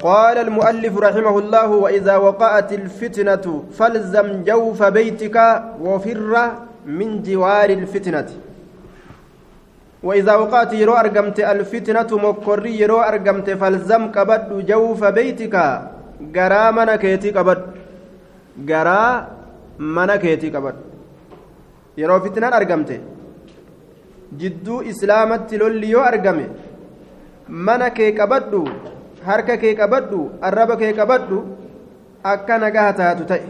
قال 0.00 0.36
المؤلف 0.38 0.98
رحمه 0.98 1.38
الله 1.38 1.68
وإذا 1.84 2.16
وقعت 2.16 2.72
الفتنة 2.72 3.44
فالزم 3.76 4.44
جوف 4.48 4.80
بيتك 4.82 5.36
وفر 5.80 6.32
من 6.86 7.22
جوار 7.22 7.70
الفتنة. 7.70 8.28
وإذا 10.02 10.34
وقعت 10.34 10.72
يرو 10.72 10.94
أرقمت 11.02 11.38
الفتنة 11.40 12.10
مكري 12.26 12.80
يرو 12.80 13.00
أرقمت 13.00 13.50
فالزم 13.50 14.02
كبد 14.16 14.66
جوف 14.66 15.04
بيتك 15.04 15.54
غرا 16.36 16.70
من 16.70 16.96
كيتي 16.96 17.30
كبد. 17.36 17.60
غرا 18.68 19.00
من 19.78 20.10
كيتي 20.16 20.50
كبد. 20.50 20.76
يرو 21.98 22.20
فتنة 22.20 22.46
أرقمت. 22.56 22.90
جدو 24.40 24.80
إسلامت 24.90 25.54
لولي 25.54 25.90
يو 25.90 26.02
كي 27.96 28.12
كبدو 28.12 28.64
harka 29.26 29.56
kee 29.62 29.74
qabadhu 29.80 30.20
arraba 30.48 30.76
kee 30.82 30.92
qabadhu 31.00 31.38
akka 32.32 32.58
nagaha 32.64 32.92
taatu 33.00 33.24
ta'e. 33.30 33.42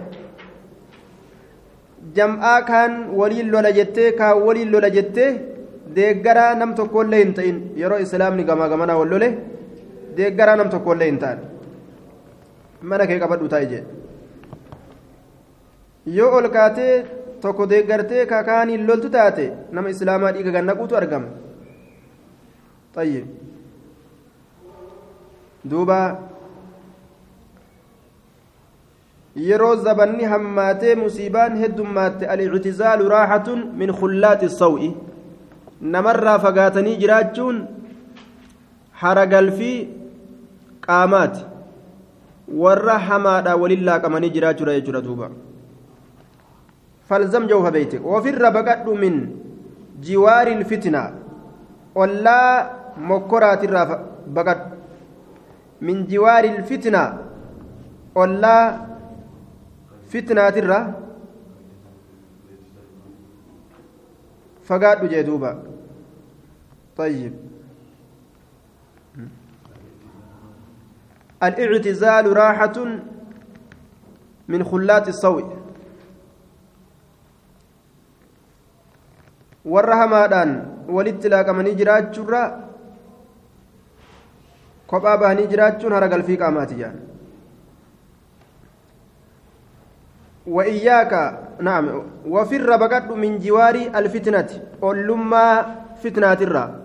Jam'aa 2.16 2.58
kaan 2.70 2.92
waliin 3.20 3.50
lola 3.52 3.70
jettee 3.78 4.12
kaan 4.20 4.42
waliin 4.46 4.70
lola 4.72 4.88
jettee 4.96 5.30
deeggaraa 5.96 6.54
nam 6.54 6.74
tokkollee 6.74 7.20
hin 7.24 7.34
ta'in. 7.34 7.56
Yeroo 7.76 7.98
islaamni 8.06 8.44
gamaa 8.44 8.68
gamanaa 8.72 8.98
wal 9.00 9.10
lole 9.14 9.28
deeggaraa 10.16 10.56
nam 10.56 10.70
tokkollee 10.74 11.08
hin 11.10 11.18
ta'an. 11.24 11.38
Mana 12.82 13.06
kee 13.06 13.18
qabadhu 13.24 13.48
taa'e 13.54 13.66
jedhe 13.72 13.86
yoo 16.16 16.30
ol 16.36 16.48
kaatee 16.56 16.94
tokko 17.42 17.66
deeggartee 17.70 18.26
kakaaniin 18.26 18.86
loltu 18.88 19.08
taate 19.16 19.44
nama 19.72 19.88
islaamaa 19.94 20.32
dhiiga 20.34 20.50
gannaquutu 20.56 20.96
argama. 20.96 21.28
Xayyib 22.94 23.26
duuba 25.64 26.18
yeroo 29.36 29.76
zabanni 29.76 30.24
hammaatee 30.24 30.94
musiibaan 30.94 31.58
heddummaatti 31.62 32.26
al-ictizaalu 32.26 33.08
raaxatun 33.08 33.66
min 33.82 33.92
khullaati 33.92 34.48
saw'i 34.48 34.94
namarraa 35.80 36.38
fagaatanii 36.38 36.96
jiraachuun 37.02 37.60
haragalfii 39.02 39.76
qaamaati 40.88 41.44
warra 42.64 42.98
hamaadha 43.10 43.56
walin 43.56 43.84
laaqamanii 43.90 44.34
jiraachuudha 44.38 44.80
jechuudha 44.80 45.06
duuba 45.08 45.30
جوف 47.50 47.66
بيتك 47.66 48.06
وفر 48.06 48.50
بقدو 48.50 48.94
من 48.94 49.14
جوار 50.02 50.46
الفتنة 50.46 51.02
ولا 51.94 52.70
مكرات 52.96 53.64
الرافع 53.64 53.98
بقدو 54.26 54.79
من 55.80 56.06
جوار 56.06 56.44
الفتنة. 56.44 57.04
ولا 58.14 58.86
فتنة 60.10 60.48
الرا 60.48 60.80
فقاد 64.64 65.08
جدوبا 65.08 65.62
طيب. 66.96 67.34
الإعتزال 71.42 72.36
راحة 72.36 72.76
من 74.48 74.64
خلات 74.64 75.08
الصوي. 75.08 75.60
warra 79.64 79.96
hamaadhaan 79.96 80.50
walitti 80.88 81.28
laaqamanii 81.28 81.74
jiraachurra 81.76 82.69
kophaa 84.90 85.16
bahanii 85.22 85.46
jiraachuun 85.54 85.96
hara 85.98 86.12
galfii 86.14 86.42
qaamaati 86.42 86.82
jedhan 86.82 86.98
وإياك 90.46 91.12
نعم 91.60 92.02
وفر 92.26 92.76
بقد 92.76 93.12
من 93.12 93.38
جوار 93.38 93.74
الفتنة 93.74 94.48
أولما 94.82 95.46
فتنة 96.02 96.32
الرا 96.32 96.80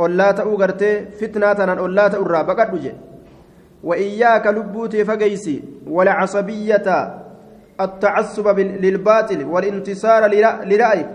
أولا 0.00 0.32
تأو 0.32 0.54
غرتي 0.56 1.04
فتنة 1.20 1.52
تنان 1.52 1.78
أولا 1.78 2.08
تأورا 2.08 2.42
بقد 2.42 2.80
جي 2.80 2.92
وإياك 3.84 4.46
لبوتي 4.46 5.04
فقيسي 5.04 5.62
ولا 5.86 6.12
عصبية 6.12 6.88
التعصب 7.80 8.58
للباطل 8.58 9.44
والانتصار 9.44 10.26
لرأيك 10.64 11.08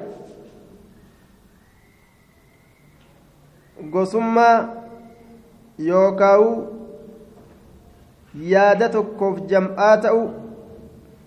قسمة 3.94 4.70
يوكاو 5.79 6.67
yaada 8.33 8.89
tokkoof 8.89 9.45
jam'aa 9.47 9.97
ta'u 10.01 10.31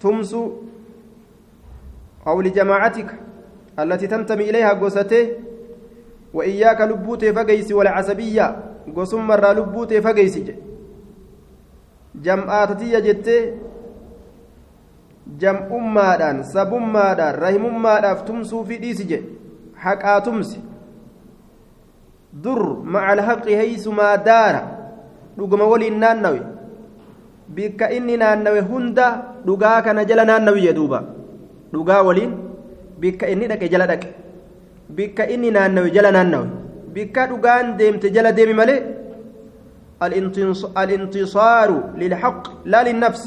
tumsu 0.02 0.66
أو 2.28 2.42
لجماعتك 2.42 3.10
التي 3.80 4.08
تنتمي 4.08 4.50
إليها 4.50 4.74
قوسته 4.74 5.30
وإياك 6.34 6.82
لبوتي 6.82 7.34
فقيس 7.34 7.72
والعصبية 7.72 8.48
قسم 8.96 9.28
مرة 9.28 9.54
لبوتي 9.54 10.02
فقيس 10.02 10.40
جمعاتتي 12.16 13.02
جتي 13.02 13.54
jam'ummaadhaan 15.42 16.44
sabummaadhaan 16.46 17.36
rahimummaadhaaf 17.44 18.20
tumsuu 18.28 18.62
fi 18.66 18.78
dhiisije 18.78 19.18
haqaa 19.86 20.22
tumsi 20.22 20.60
dur 22.33 22.83
maca 22.85 23.09
alhaqi 23.17 23.57
heeysumaa 23.61 24.17
daara 24.29 24.63
dhuguma 25.39 25.65
waliin 25.73 25.99
naannawe 26.03 26.41
bikka 27.57 27.91
inni 27.97 28.17
naannawe 28.23 28.61
hunda 28.71 29.07
dhugaa 29.47 29.83
kana 29.83 30.05
jala 30.05 30.25
naannawi 30.31 30.61
jedhuuba 30.67 31.01
dhugaa 31.73 32.03
waliin 32.09 32.33
bikka 33.03 33.27
inni 33.33 33.47
dhaqe 33.51 33.69
jala 33.73 33.87
dhaqe 33.91 34.09
bikka 34.97 35.29
inni 35.35 35.51
naannawe 35.57 35.91
jala 35.97 36.11
naannawe 36.17 36.49
bikka 36.95 37.27
dhugaan 37.33 37.77
deemte 37.79 38.11
jala 38.17 38.33
deemi 38.33 38.55
malee 38.63 38.81
الانتصار 40.81 41.71
للحق 42.01 42.43
لا 42.65 42.81
للنفس 42.89 43.23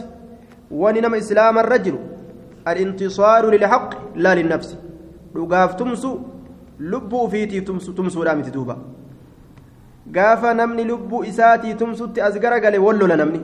wani 0.73 1.01
nama 1.01 1.17
islaamarra 1.17 1.77
jiru 1.77 1.99
alintisaaru 2.65 3.51
lilhaq 3.51 3.93
laa 4.15 4.35
linnafsi 4.35 4.75
dhugaaf 5.35 5.75
tumsu 5.75 6.11
lubbuu 6.91 7.23
ufiitiif 7.27 7.63
tumsuudha 7.95 8.35
miti 8.35 8.51
duuba 8.51 8.77
gaafa 10.17 10.53
namni 10.53 10.83
lubbuu 10.91 11.23
isaatii 11.31 11.73
tumsutti 11.81 12.21
as 12.21 12.39
garagale 12.45 12.77
wallola 12.77 13.15
namni 13.15 13.41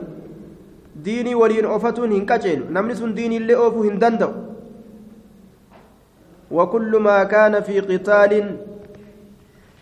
diinii 1.04 1.40
waliin 1.42 1.66
ofatuun 1.78 2.12
hin 2.18 2.26
qaceelu 2.30 2.70
namni 2.78 3.00
sun 3.00 3.16
diiniillee 3.18 3.60
oofuu 3.64 3.88
hin 3.88 4.00
danda'u 4.04 4.32
وكل 6.50 6.96
ما 6.96 7.24
كان 7.24 7.60
في 7.60 7.80
قتال 7.80 8.56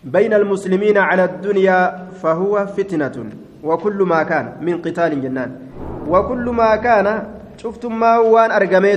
بين 0.04 0.32
المسلمين 0.34 0.98
على 0.98 1.24
الدنيا 1.24 2.08
فهو 2.22 2.66
فتنة 2.66 3.16
وكل 3.64 3.98
ما 4.02 4.22
كان 4.22 4.52
من 4.60 4.82
قتال 4.82 5.22
جنان 5.22 5.50
وكل 6.08 6.46
ما 6.50 6.76
كان 6.76 7.06
أرجميت 7.64 7.64
شفتمان 7.64 8.24
وان 8.24 8.50
أرجمي 8.50 8.96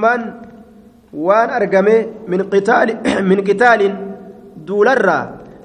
من 0.00 0.53
قتال 2.54 2.86
من 3.30 3.38
قتال 3.48 3.80
دولرا 4.68 5.20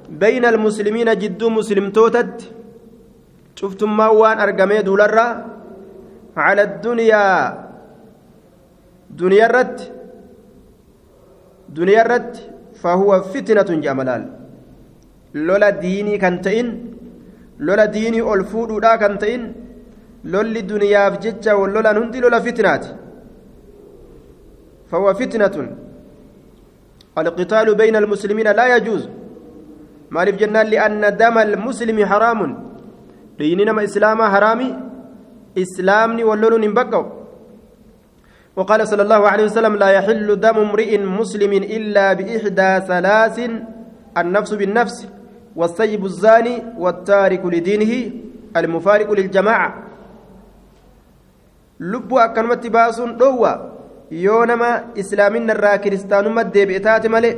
بين 0.10 0.46
المسلمين 0.46 1.10
جد 1.22 1.42
مسلم 1.44 1.86
توتت. 1.92 2.36
شفتمان 3.56 4.10
وان 4.20 4.38
أرجمي 4.40 4.82
دولرا 4.82 5.28
على 6.38 6.62
الدنيا؟ 6.70 7.24
دنيا 9.10 9.46
الرد. 9.46 9.78
دنيا 11.70 12.02
الرد. 12.06 12.34
فهو 12.82 13.10
فتنة 13.22 13.70
جملال. 13.86 14.24
لولا 15.34 15.70
ديني 15.70 16.18
كنتين 16.18 16.68
ol 18.22 18.44
fuudhuudhaa 18.52 18.98
kan 18.98 19.18
ta'in 19.20 19.44
lolli 20.24 20.62
duniyaaf 20.64 21.20
jecha 21.24 21.58
wal 21.60 21.72
lolan 21.76 21.98
hundi 22.00 22.22
lola 22.24 22.40
fitnaati 22.42 22.90
فهو 24.92 25.14
فتنة. 25.14 25.56
القتال 27.18 27.76
بين 27.76 27.96
المسلمين 27.96 28.48
لا 28.52 28.76
يجوز. 28.76 29.10
مالف 30.12 30.36
جنان 30.36 30.66
لأن 30.68 31.18
دم 31.18 31.38
المسلم 31.38 32.06
حرام. 32.06 32.40
ديننا 33.40 33.84
إسلام 33.84 34.20
حرامي. 34.24 34.70
إسلامني 35.58 36.24
ولون 36.24 36.74
بقوا 36.74 37.06
وقال 38.56 38.88
صلى 38.88 39.02
الله 39.02 39.28
عليه 39.30 39.44
وسلم 39.44 39.76
لا 39.76 39.90
يحل 39.90 40.40
دم 40.40 40.58
امرئ 40.58 40.98
مسلم 40.98 41.54
إلا 41.54 42.14
بإحدى 42.14 42.72
ثلاث 42.88 43.38
النفس 44.18 44.52
بالنفس 44.54 44.98
والسيب 45.56 46.06
الزاني 46.06 46.56
والتارك 46.78 47.46
لدينه 47.46 48.12
المفارق 48.58 49.12
للجماعة. 49.12 49.70
لبوا 51.80 52.26
أكنمت 52.26 52.68
باسون 52.68 53.18
دوا. 53.18 53.79
يونما 54.12 54.86
إسلامنا 55.00 55.54
الرا 55.54 55.76
كريستانوما 55.76 56.42
ديبئتات 56.42 57.08
ملئ 57.08 57.36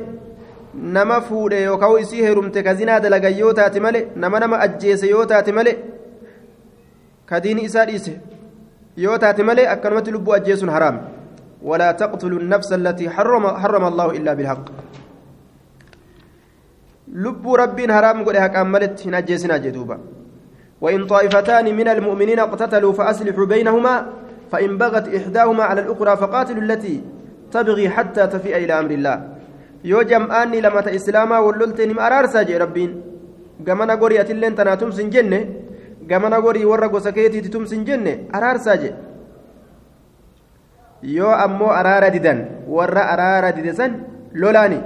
nama 0.74 1.22
fuudhe 1.22 1.64
yookaan 1.64 2.00
isii 2.02 2.22
heerumte 2.24 2.64
ka 2.64 2.74
zinaa 2.76 3.00
dalagan 3.04 3.34
yoo 3.38 3.54
taate 3.54 3.80
male 3.86 4.08
nama 4.16 4.40
nama 4.40 4.60
ajjeese 4.66 5.10
yoo 5.10 5.26
taate 5.32 5.52
male 5.52 5.74
ka 7.26 7.40
diini 7.44 7.66
isaa 7.68 7.86
dhiise 7.90 8.14
yoo 9.06 9.18
taate 9.24 9.44
male 9.44 9.68
akkanumatti 9.74 10.12
lubbuu 10.16 10.34
ajjeesuun 10.38 10.72
haraam 10.76 11.00
ولا 11.64 11.92
تقتلوا 11.92 12.40
النفس 12.40 12.74
التي 12.74 13.10
حرم 13.10 13.48
حرم 13.48 13.84
الله 13.86 14.08
إلا 14.18 14.34
بالحق 14.34 14.66
لب 17.14 17.46
رب 17.54 17.92
حرام 17.92 18.18
قد 18.26 18.38
حق 18.38 18.56
أملت 18.58 19.08
نجسنا 19.08 19.58
جدوبا 19.58 19.98
وإن 20.82 21.06
طائفتان 21.06 21.66
من 21.76 21.88
المؤمنين 21.88 22.40
اقتتلوا 22.40 22.94
فأصلحوا 22.94 23.46
بينهما 23.46 23.94
فإن 24.52 24.78
بغت 24.78 25.08
إحداهما 25.16 25.64
على 25.64 25.82
الأخرى 25.82 26.18
فقاتلوا 26.18 26.62
التي 26.62 27.02
تبغي 27.52 27.90
حتى 27.90 28.28
تفيء 28.28 28.58
إلى 28.58 28.74
أمر 28.80 28.92
الله 28.92 29.18
araarsaa 32.00 32.44
jee 32.46 32.58
rabbiin 32.60 32.92
gamana 33.66 33.96
gorii 33.98 34.20
atilleen 34.20 34.56
tanaa 34.56 34.78
tumsin 34.78 35.10
jenne 35.10 35.40
gamana 36.06 36.42
gorii 36.42 36.66
warra 36.66 36.88
gosa 36.90 37.12
keetiiti 37.12 37.50
tumsin 37.50 37.86
jenne 37.86 38.30
araarsaa 38.32 38.78
jee 38.78 38.94
yoo 41.02 41.32
ammoo 41.46 41.72
araara 41.80 42.10
didan 42.10 42.46
warra 42.68 43.10
araara 43.14 43.52
dide 43.52 43.74
san 43.74 44.04
lolaani 44.34 44.78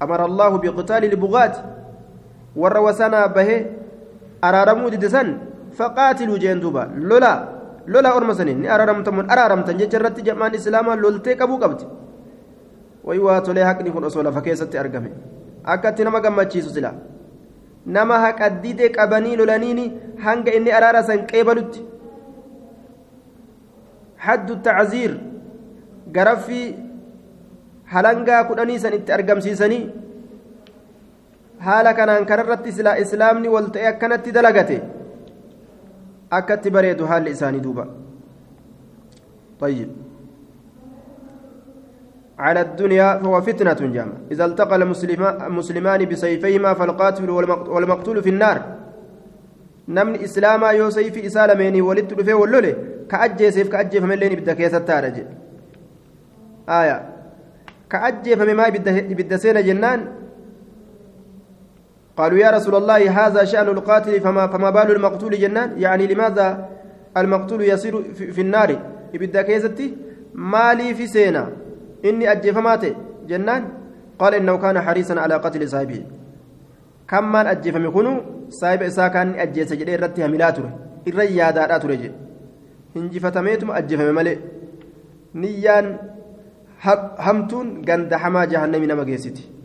amara 0.00 0.24
allaahu 0.24 0.58
biqitaali 0.64 1.08
libugaati 1.08 1.60
warra 2.56 2.80
wasanaa 2.80 3.28
bahe 3.28 3.66
araaramuu 4.42 4.90
dide 4.90 5.08
san 5.10 5.38
faqaatiluu 5.78 6.38
jeen 6.38 6.60
duuba 6.60 6.88
lolaa 6.96 7.55
lolaa 7.86 8.14
orma 8.18 8.34
saniin 8.34 8.60
ni 8.62 8.68
araaramtamuun 8.68 9.30
araaramtan 9.30 9.78
jecha 9.80 9.98
irratti 9.98 10.22
jam'aan 10.28 10.54
islaamaa 10.58 10.96
loltee 11.02 11.36
qabuu 11.40 11.58
qabdi 11.64 11.84
way 13.08 13.18
waa 13.26 13.40
tolee 13.40 13.64
haqni 13.70 13.90
kun 13.90 14.04
osoo 14.08 14.22
lafa 14.28 14.40
keessatti 14.46 14.78
argame 14.78 15.10
akkatti 15.74 16.04
nama 16.04 16.20
gammachiisu 16.20 16.70
sila 16.76 16.94
nama 17.98 18.18
haqa 18.24 18.50
dide 18.64 18.88
qabanii 18.96 19.36
lolaniini 19.42 19.86
hanga 20.24 20.56
inni 20.58 20.72
araara 20.78 21.02
san 21.10 21.26
qeebalutti 21.32 21.84
haddu 24.26 24.56
tacziir 24.66 25.14
garaffii 26.18 26.66
halangaa 27.94 28.42
kudhanii 28.50 28.78
san 28.84 28.94
itti 28.98 29.12
argamsiisanii 29.18 29.84
haala 31.66 31.94
kanaan 31.94 32.26
kanarratti 32.30 32.72
silaa 32.78 32.98
islaamni 33.04 33.48
wal 33.48 33.70
akkanatti 33.90 34.32
dalagate 34.38 34.76
akkatti 36.38 36.70
bareedu 36.70 37.06
haalli 37.12 37.30
isaanii 37.38 37.60
duuba 37.68 37.86
طيب. 39.60 39.88
على 42.38 42.60
الدنيا 42.60 43.18
فهو 43.18 43.40
فتنة 43.40 43.92
جامع 43.94 44.12
إذا 44.30 44.44
التقى 44.44 44.76
المسلمان 45.46 46.04
بسيفيهما 46.04 46.74
فالقاتل 46.74 47.30
والمقتول 47.74 48.22
في 48.22 48.30
النار. 48.30 48.58
نمن 49.88 50.14
إسلاما 50.14 50.70
يو 50.70 50.90
سيف 50.90 51.16
إسالميني 51.24 51.80
ولدت 51.80 52.14
دفه 52.14 52.34
ولولي. 52.34 52.76
كأجي 53.10 53.50
سيف 53.50 53.68
كأجي 53.72 54.00
فمليني 54.00 54.36
بدك 54.36 54.56
كيسة 54.56 54.78
تارجي 54.78 55.24
آية. 56.68 56.96
كأجي 57.90 58.36
فمما 58.36 58.68
بدك 58.68 59.36
سينا 59.36 59.60
جنان. 59.60 60.00
قالوا 62.16 62.38
يا 62.38 62.50
رسول 62.50 62.74
الله 62.74 63.26
هذا 63.26 63.44
شأن 63.44 63.68
القاتل 63.68 64.20
فما, 64.20 64.46
فما 64.46 64.70
بال 64.70 64.96
المقتول 64.96 65.32
جنان؟ 65.38 65.80
يعني 65.80 66.06
لماذا 66.06 66.68
المقتول 67.16 67.62
يصير 67.62 68.02
في, 68.02 68.32
في 68.32 68.40
النار؟ 68.40 68.70
بدك 69.14 69.46
كيستي 69.46 69.96
مالي 70.34 70.94
في 70.94 71.06
سينا. 71.06 71.48
إني 72.04 72.32
أجفمات 72.32 72.84
جنان؟ 73.28 73.62
قال 74.18 74.34
إنه 74.34 74.56
كان 74.56 74.80
حريصا 74.80 75.20
على 75.20 75.34
قتل 75.34 75.68
صاحبه. 75.68 76.04
كم 77.08 77.24
من 77.32 77.46
أجفم 77.46 77.84
يكون 77.84 78.06
صاحب 78.48 78.82
إساء 78.82 79.08
كان 79.08 79.28
أجيس 79.34 79.72
جدي 79.72 79.96
رتها 79.96 80.26
ملاتره 80.26 80.70
إرى 81.08 81.52
دارات 81.52 81.84
رجل 81.86 82.12
هنجفتميتم 82.96 83.70
أجفم 83.70 84.14
ملئ 84.14 84.38
نيان 85.34 85.86
همتون 87.26 87.66
غند 87.88 88.14
حما 88.14 88.44
جهنم 88.44 88.82
نما 88.84 89.04
geessiti 89.04 89.55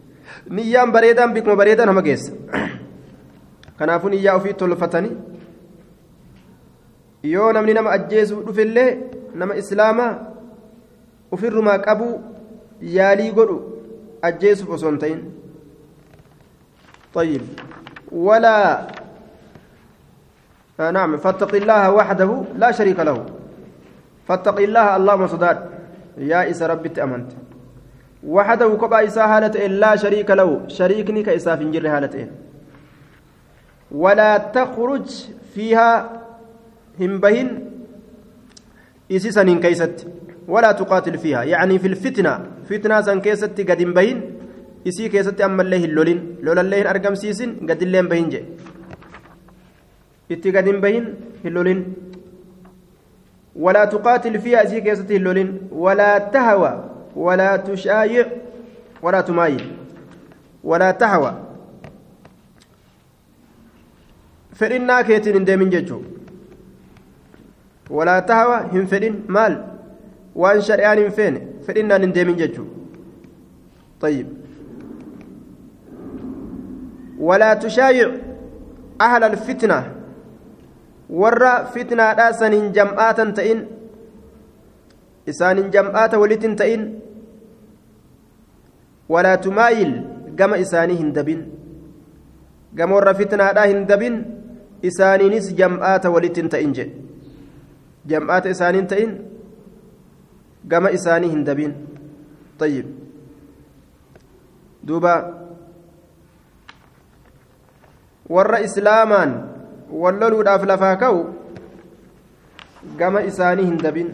niyyaan 0.49 0.91
bareedaan 0.91 1.33
bikuma 1.33 1.55
bareedaa 1.55 1.85
nama 1.85 2.01
geessa 2.01 2.31
kanaafuu 3.77 4.09
niyyaa 4.13 4.35
ofii 4.41 4.53
tolfatanii 4.53 5.17
yoo 7.33 7.51
namni 7.53 7.73
nama 7.73 7.89
ajjeesuuf 7.97 8.45
dhufillee 8.47 8.89
nama 9.43 9.55
islaamaa 9.63 10.11
ofirrumaa 11.31 11.77
qabuu 11.87 12.15
yaalii 12.97 13.31
godhu 13.31 13.57
ajjeesuuf 14.29 14.69
osoo 14.79 14.89
hin 14.91 14.99
ta'in 15.05 15.21
طيب 17.13 17.41
ولا 18.11 18.87
آه 20.79 20.91
نعم 20.91 21.17
فاتق 21.17 21.55
الله 21.55 21.91
وحده 21.91 22.43
لا 22.55 22.71
شريك 22.71 22.99
له 22.99 23.25
فاتق 24.27 24.57
الله 24.59 24.95
اللهم 24.95 25.27
صداد 25.27 25.57
يا 26.17 26.47
إس 26.51 26.61
ربي 26.63 27.03
أمنت 27.03 27.29
وحده 28.23 28.69
كبا 28.77 29.05
إسا 29.05 29.25
هالة 29.25 29.67
لا 29.67 29.95
شريك 29.95 30.29
له. 30.31 30.67
شريكني 30.67 31.23
كإسا 31.23 31.55
فنجر 31.55 31.87
هالة 31.87 32.27
ولا 33.91 34.37
تخرج 34.37 35.07
فيها 35.53 35.89
هم 36.99 37.17
بهن 37.19 37.47
إسسا 39.11 39.43
كيست. 39.43 40.07
ولا 40.47 40.71
تقاتل 40.71 41.17
فيها. 41.17 41.43
يعني 41.43 41.79
في 41.79 41.87
الفتنة. 41.87 42.65
فتنة 42.69 43.01
سن 43.01 43.21
كيست 43.21 43.61
قد 43.61 43.81
بهن 43.83 44.21
isii 44.81 45.09
keessatti 45.13 45.43
ammallee 45.45 45.77
hin 45.77 45.91
lolin 45.93 46.21
lolallee 46.41 46.77
hin 46.79 46.87
argamsiisin 46.91 47.51
gadillee 47.69 47.99
hin 48.01 48.07
bahin 48.09 48.29
jee 48.33 48.39
itti 50.35 50.53
gad 50.55 50.65
hin 50.65 50.79
bahin 50.81 51.05
hin 51.43 51.53
lolin 51.53 51.83
ولا 53.55 53.85
تقاتل 53.85 54.39
فيها. 54.39 54.63
إسي 54.63 54.81
كيستي 54.81 55.15
اللولين 55.15 55.69
ولا 55.71 56.17
تهوى. 56.17 56.90
ولا 57.15 57.57
تشايع 57.57 58.25
ولا 59.01 59.21
تمايل 59.21 59.75
ولا 60.63 60.91
تهوى 60.91 61.33
فإنا 64.55 65.01
كيتين 65.01 65.35
اندمين 65.35 65.69
ججو 65.69 66.01
ولا 67.89 68.19
تهوى 68.19 68.57
هم 68.71 68.85
فإن 68.85 69.25
مال. 69.27 69.67
وأن 70.35 70.61
شريان 70.61 71.09
فين؟ 71.09 71.59
فإنا 71.67 71.95
اندمين 71.95 72.35
ججو 72.39 72.65
طيب. 74.01 74.27
ولا 77.19 77.53
تشايع 77.53 78.11
أهل 79.01 79.23
الفتنة. 79.23 79.79
ورّا 81.09 81.63
فتنة 81.75 82.13
راسن 82.13 82.71
جمعاتا 82.71 83.25
تئن. 83.35 83.67
إسان 85.29 85.67
جمعات 85.69 86.13
ولت 86.15 86.45
تئن. 86.45 87.00
ولا 89.11 89.33
تمايل 89.35 89.91
قم 90.39 90.51
إساني 90.63 90.95
هندبين. 91.01 91.41
قم 92.77 92.91
ورّا 92.91 93.13
فتنة 93.19 93.51
را 93.57 93.63
هندبين 93.71 94.15
إساني 94.87 95.25
نس 95.33 95.47
جمعات 95.59 96.05
ولت 96.13 96.37
تئن 96.53 96.71
جي 96.77 96.85
جمعات 98.09 98.45
إساني 98.53 98.81
تئن 98.91 99.11
قم 100.71 100.85
إساني 100.97 101.27
هندبين. 101.33 101.71
طيب. 102.59 102.85
دوبا. 104.87 105.15
warra 108.31 108.63
islaamaan 108.63 109.31
walloluudhaaf 109.91 110.63
lafaa 110.63 110.95
ka'u 111.03 111.23
gama 112.99 113.23
isaanii 113.31 113.65
hin 113.67 113.79
dabin 113.81 114.13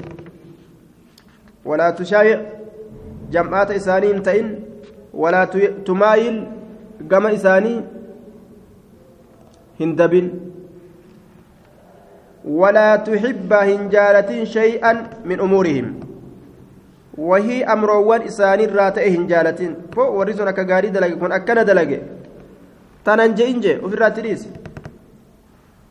walaa 1.70 1.92
tushaayic 2.00 2.48
jam'aata 3.36 3.78
isaanii 3.82 4.14
dabin 10.02 10.28
walaa 12.60 12.98
tuxibba 13.08 13.64
hin 13.70 13.90
jaalatin 13.96 14.46
shay'an 14.58 15.02
min 15.32 15.40
umuurihim 15.48 15.88
wahii 17.32 17.64
amroowwan 17.76 18.28
isaaniirraa 18.30 18.92
ta'e 19.00 19.10
hin 19.16 19.28
jaalatin 19.34 19.76
po 19.96 20.12
warri 20.20 20.38
sun 20.38 20.48
akka 20.54 20.64
gaarii 20.72 20.94
dalage 21.00 21.20
kun 21.24 21.36
akkana 21.40 21.66
dalage 21.72 22.00
تنان 23.08 23.36
جينجي 23.36 23.80
وفي 23.80 23.96
الراتريس 23.96 24.48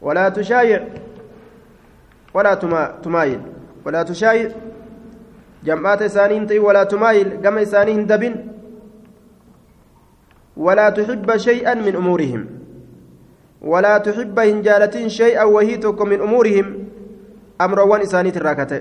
ولا 0.02 0.28
تشايع 0.28 0.80
ولا 2.34 2.54
تمايل 3.04 3.40
ولا 3.84 4.02
تشايع 4.02 4.50
جمعات 5.64 6.02
إسانين 6.02 6.46
تي 6.46 6.58
ولا 6.58 6.84
تمايل 6.84 7.40
قم 7.44 7.58
إسانين 7.58 8.06
دبن 8.06 8.34
ولا 10.56 10.88
تحب 10.90 11.36
شيئا 11.36 11.74
من 11.74 11.96
أمورهم. 11.96 12.46
ولا 13.62 13.98
تحب 13.98 14.38
هنجالة 14.38 15.08
شيئا 15.08 15.44
وهيتك 15.44 16.02
من 16.02 16.20
أمورهم. 16.20 16.66
أمروان 17.60 18.00
إساني 18.00 18.30
تراكته 18.30 18.80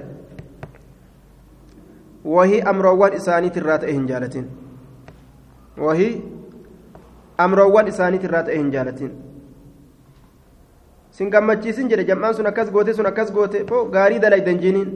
وهي 2.25 2.61
أمروان 2.61 3.13
إساني 3.13 3.49
ترات 3.49 3.83
هنجالة. 3.85 4.35
وهي 5.77 6.19
amroowwan 7.37 7.87
isaaniitirraa 7.91 8.43
ta'e 8.47 8.55
hin 8.57 8.71
jaalatin 8.71 9.11
sin 11.11 11.31
gammachiisin 11.33 11.89
jedhe 11.91 12.05
jam'aan 12.09 12.35
sun 12.37 12.47
akkas 12.51 12.69
goote 12.71 12.93
sun 12.95 13.09
akkas 13.09 13.33
goote 13.37 13.65
fo 13.67 13.85
gaarii 13.95 14.19
dalaydan 14.23 14.61
jiniin 14.63 14.91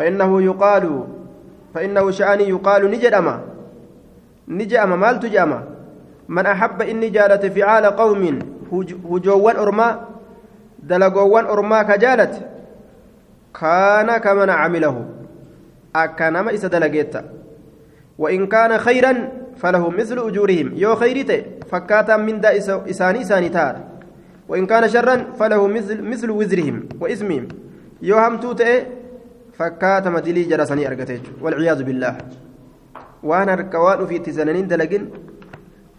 فإنه 0.00 0.42
يقال 0.42 0.84
شأني 2.10 2.44
يقال 2.48 2.90
نجدما 2.90 3.34
نجأما 4.48 4.96
مال 4.96 5.20
تجأما 5.20 5.58
من 6.30 6.46
أحب 6.46 6.82
إني 6.82 7.10
جالت 7.10 7.46
فعال 7.46 7.84
قوم 7.98 8.22
هجوان 9.10 9.56
أرما 9.56 9.88
دلقوان 10.78 11.44
أرما 11.44 11.82
كجالت 11.82 12.34
كان 13.60 14.08
كمن 14.16 14.50
عمله. 14.50 14.96
أكنما 15.96 16.54
إسا 16.54 16.68
دلقيتا 16.68 17.24
وإن 18.18 18.46
كان 18.46 18.78
خيرا 18.78 19.12
فله 19.58 19.90
مثل 19.90 20.18
أجورهم. 20.18 20.68
يو 20.78 20.94
خيرته 20.94 21.66
فكاتا 21.70 22.16
من 22.16 22.40
دا 22.40 22.54
إساني 22.90 23.20
إساني 23.20 23.50
وإن 24.48 24.66
كان 24.66 24.88
شرا 24.88 25.34
فله 25.38 25.66
مثل 25.66 26.02
مثل 26.02 26.30
وزرهم 26.30 26.76
وإسمهم. 27.00 27.48
يو 28.02 28.18
همتو 28.18 28.52
تأي 28.52 28.86
فكاتا 29.58 30.10
مدلي 30.10 30.42
جرسني 30.42 30.86
أرقتيج. 30.86 31.20
والعياذ 31.42 31.82
بالله. 31.82 32.16
وأنا 33.22 33.54
ركوان 33.54 34.06
في 34.06 34.18
تزنانين 34.18 34.66
دلقين. 34.68 35.10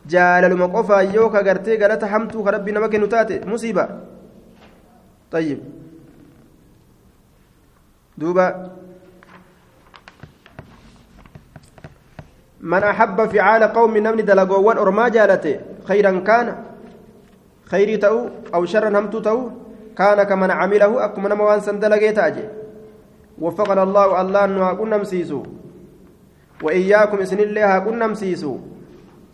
Jaalaluma 0.07 0.67
qofaa 0.67 1.01
yoo 1.03 1.29
ka 1.29 1.43
gartee 1.43 1.77
galata 1.77 2.07
hamtuu 2.07 2.43
ka 2.43 2.51
rabbi 2.51 2.71
nama 2.71 2.89
kennu 2.89 3.07
taate 3.07 3.41
musiiba. 3.45 4.11
طيب 5.31 5.59
دوبا 8.17 8.69
من 12.61 12.83
أحب 12.83 13.25
فعال 13.25 13.63
قوم 13.63 13.97
نمني 13.97 14.21
دلقوان 14.21 14.77
أرما 14.77 15.09
جالته 15.09 15.59
خيرا 15.87 16.19
كان 16.19 16.55
خيري 17.65 17.97
تأو 17.97 18.29
أو 18.53 18.65
شرا 18.65 18.99
همتو 18.99 19.19
تأو 19.19 19.49
كان 19.97 20.23
كمن 20.23 20.51
عمله 20.51 21.05
أكمن 21.05 21.33
موان 21.33 21.59
سندلقيت 21.59 22.19
أجي 22.19 22.45
وفقنا 23.39 23.83
الله 23.83 24.21
الله 24.21 24.45
أنه 24.45 24.73
كنا 24.73 24.97
مسيسو 24.97 25.43
وإياكم 26.63 27.17
إسن 27.17 27.39
الله 27.39 27.79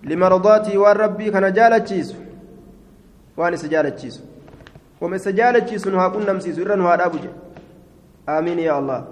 لمرضاتي 0.04 0.78
والربي 0.78 1.32
كان 1.32 1.54
جالتشيسو 1.54 2.16
وأنا 3.38 3.56
سجالتشيسو 3.56 4.22
وما 5.02 5.18
سجالتشيسو 5.18 5.90
نها 5.90 6.08
كنا 6.08 6.34
مسيسو 6.34 6.62
إرن 6.62 6.82
هذا 6.82 7.06
أبو 7.06 7.18
آمين 8.30 8.60
يا 8.60 8.80
الله. 8.80 9.08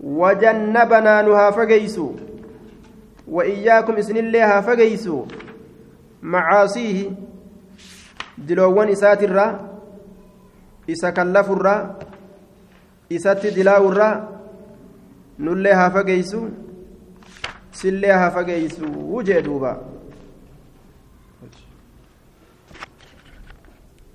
وجنبنا 0.00 1.22
نها 1.22 1.50
فقيسو. 1.50 2.12
وإياكم 3.28 3.92
إسن 3.92 4.16
الله 4.16 4.60
فقيسو. 4.60 5.26
معاصيه. 6.22 7.10
دلوان 8.38 8.88
إسات 8.88 9.22
الرا 9.22 9.46
إسا 10.90 11.10
كلف 11.10 11.50
الرا 11.50 11.76
إسات 13.12 13.46
دلاو 13.46 13.88
الرا 13.88 14.10
نلها 15.38 15.88
سلها 17.74 18.28
فقيسو 18.30 18.86
وجدوبا 18.86 19.93